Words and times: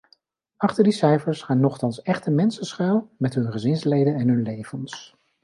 Achter 0.57 0.83
die 0.83 0.91
cijfers 0.93 1.41
gaan 1.41 1.59
nochtans 1.59 2.01
echte 2.01 2.31
mensen 2.31 2.65
schuil, 2.65 3.09
met 3.17 3.35
hun 3.35 3.51
gezinsleden 3.51 4.15
en 4.15 4.27
hun 4.27 4.43
levens. 4.43 5.15